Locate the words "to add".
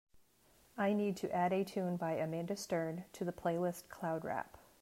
1.17-1.53